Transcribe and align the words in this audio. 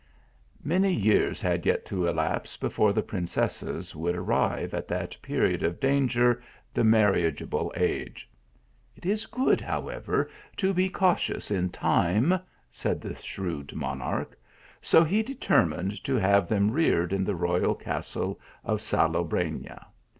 Many 0.63 0.91
years 0.91 1.41
had 1.43 1.63
yet 1.63 1.85
to 1.85 2.07
elapse 2.07 2.57
before 2.57 2.91
the 2.91 3.03
prin 3.03 3.25
cesses 3.27 3.93
would 3.95 4.15
arrive 4.15 4.73
at 4.73 4.87
that 4.87 5.15
period 5.21 5.61
of 5.61 5.79
danger, 5.79 6.41
the 6.73 6.83
marriageable 6.83 7.71
age." 7.75 8.27
It 8.97 9.05
is 9.05 9.27
good, 9.27 9.61
however, 9.61 10.27
to 10.57 10.73
be 10.73 10.89
cau 10.89 11.13
tious 11.13 11.51
in 11.51 11.69
time," 11.69 12.33
said 12.71 12.99
the 12.99 13.13
shrewd 13.13 13.75
monarch; 13.75 14.35
so 14.81 15.03
he 15.03 15.21
de 15.21 15.35
termined 15.35 16.01
to 16.01 16.15
have 16.15 16.47
them 16.47 16.71
reared 16.71 17.13
in 17.13 17.23
the 17.23 17.35
royal 17.35 17.75
castle 17.75 18.39
of 18.63 18.81
Salobrena. 18.81 19.85